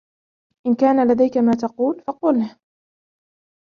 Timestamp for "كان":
0.75-1.11